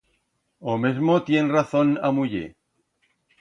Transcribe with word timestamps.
O 0.71 0.73
mesmo 0.83 1.13
tien 1.27 1.45
razón 1.57 1.87
a 2.07 2.09
muller. 2.17 2.47